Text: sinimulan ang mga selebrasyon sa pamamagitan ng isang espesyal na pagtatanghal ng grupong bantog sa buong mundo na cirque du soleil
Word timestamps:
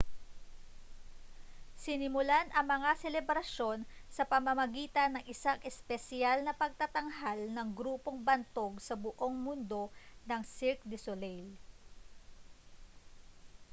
sinimulan 1.83 2.47
ang 2.57 2.65
mga 2.75 2.91
selebrasyon 3.05 3.79
sa 4.15 4.23
pamamagitan 4.31 5.09
ng 5.13 5.23
isang 5.33 5.59
espesyal 5.69 6.37
na 6.43 6.53
pagtatanghal 6.61 7.39
ng 7.55 7.67
grupong 7.79 8.17
bantog 8.29 8.73
sa 8.87 8.93
buong 9.03 9.35
mundo 9.45 9.81
na 10.29 10.37
cirque 10.55 10.81
du 10.91 10.97
soleil 11.05 11.47